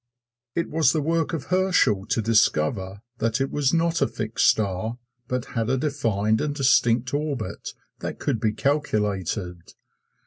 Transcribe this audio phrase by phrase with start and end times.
[0.55, 4.97] It was the work of Herschel to discover that it was not a fixed star,
[5.27, 9.75] but had a defined and distinct orbit that could be calculated.